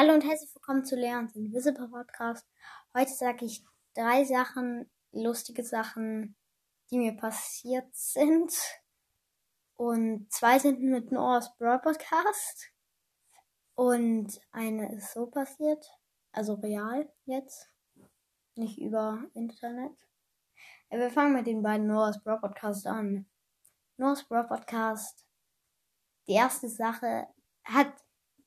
[0.00, 2.46] Hallo und herzlich willkommen zu Leons Invisible Podcast.
[2.96, 3.64] Heute sage ich
[3.94, 6.36] drei Sachen, lustige Sachen,
[6.88, 8.52] die mir passiert sind.
[9.74, 12.70] Und zwei sind mit Noah's Brawl Podcast.
[13.74, 15.84] Und eine ist so passiert,
[16.30, 17.68] also real jetzt,
[18.54, 19.98] nicht über Internet.
[20.90, 23.28] Wir fangen mit den beiden Noah's Brawl Podcast an.
[23.96, 25.26] Noah's Brawl Podcast,
[26.28, 27.26] die erste Sache
[27.64, 27.92] hat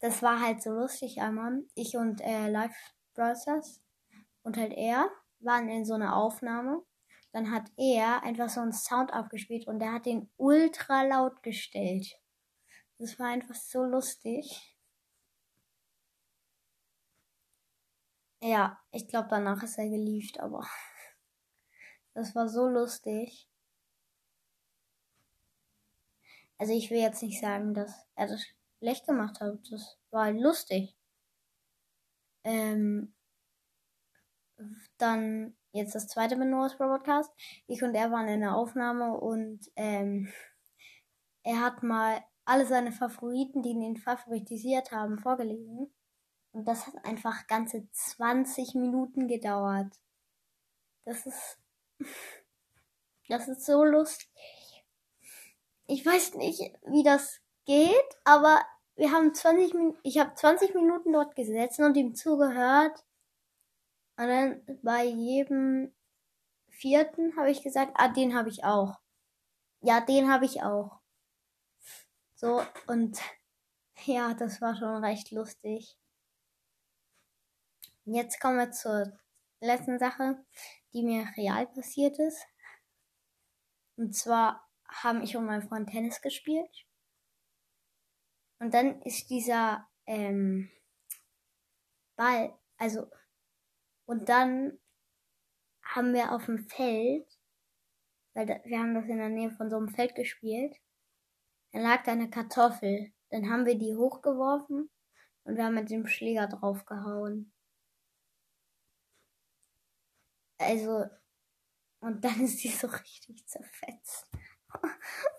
[0.00, 1.64] das war halt so lustig einmal.
[1.74, 2.76] Ich und äh, Live
[3.14, 3.80] Brothers
[4.42, 5.10] und halt er
[5.40, 6.82] waren in so einer Aufnahme.
[7.32, 12.06] Dann hat er einfach so einen Sound abgespielt und der hat den ultra laut gestellt.
[12.98, 14.76] Das war einfach so lustig.
[18.40, 20.66] Ja, ich glaube danach ist er geliefert, aber
[22.14, 23.48] das war so lustig.
[26.58, 28.46] Also ich will jetzt nicht sagen, dass er das
[28.78, 29.58] schlecht gemacht habe.
[29.70, 30.96] Das war lustig.
[32.44, 33.14] Ähm,
[34.98, 37.30] dann jetzt das zweite mit Noah's Podcast.
[37.66, 40.32] Ich und er waren in der Aufnahme und ähm,
[41.42, 45.92] er hat mal alle seine Favoriten, die ihn favoritisiert haben, vorgelesen.
[46.52, 49.92] Und das hat einfach ganze 20 Minuten gedauert.
[51.04, 51.58] Das ist,
[53.28, 54.30] das ist so lustig.
[55.88, 58.62] Ich weiß nicht, wie das geht, aber
[58.96, 63.04] wir haben 20 Minuten, ich habe 20 Minuten dort gesessen und ihm zugehört.
[64.16, 65.92] Und dann bei jedem
[66.70, 68.98] vierten habe ich gesagt, ah, den habe ich auch.
[69.82, 71.00] Ja, den habe ich auch.
[72.34, 73.18] So, und
[74.06, 75.98] ja, das war schon recht lustig.
[78.04, 79.18] Jetzt kommen wir zur
[79.60, 80.44] letzten Sache,
[80.92, 82.46] die mir real passiert ist.
[83.96, 86.86] Und zwar haben ich und mein Freund Tennis gespielt.
[88.58, 90.70] Und dann ist dieser ähm,
[92.16, 93.06] Ball, also,
[94.06, 94.78] und dann
[95.82, 97.26] haben wir auf dem Feld,
[98.34, 100.76] weil da, wir haben das in der Nähe von so einem Feld gespielt,
[101.72, 103.12] dann lag da eine Kartoffel.
[103.30, 104.88] Dann haben wir die hochgeworfen
[105.44, 107.52] und wir haben mit dem Schläger draufgehauen.
[110.58, 111.04] Also,
[112.00, 114.30] und dann ist die so richtig zerfetzt.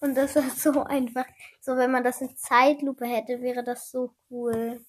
[0.00, 1.26] Und das ist so einfach.
[1.60, 4.84] So, wenn man das in Zeitlupe hätte, wäre das so cool.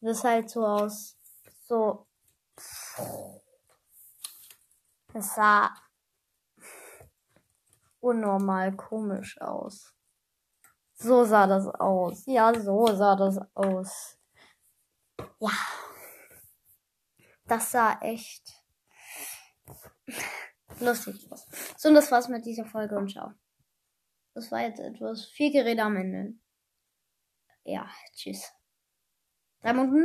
[0.00, 1.16] Das halt so aus.
[1.66, 2.06] So.
[5.12, 5.70] Das sah
[8.00, 9.92] unnormal komisch aus.
[10.94, 12.24] So sah das aus.
[12.26, 14.16] Ja, so sah das aus.
[15.40, 15.50] Ja.
[17.46, 18.64] Das sah echt
[20.80, 21.45] lustig aus.
[21.86, 23.32] So, und das war's mit dieser Folge und ciao.
[24.34, 26.34] Das war jetzt etwas viel Gerede am Ende.
[27.62, 28.52] Ja, tschüss.
[29.60, 30.04] Drei Minuten?